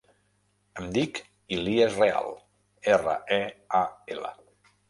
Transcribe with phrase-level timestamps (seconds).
[0.83, 1.19] Em dic
[1.59, 2.31] Ilías Real:
[2.97, 3.41] erra, e,
[3.83, 4.37] a, ela.